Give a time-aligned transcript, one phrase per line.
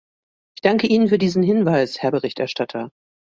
[0.57, 2.89] Ich danke Ihnen für diesen Hinweis, Herr Berichterstatter!